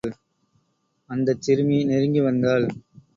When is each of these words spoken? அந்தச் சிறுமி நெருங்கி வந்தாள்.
அந்தச் 1.09 1.41
சிறுமி 1.41 1.77
நெருங்கி 1.83 2.21
வந்தாள். 2.21 2.65